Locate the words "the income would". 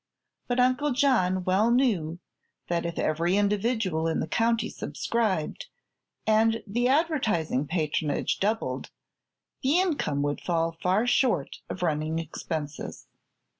9.61-10.41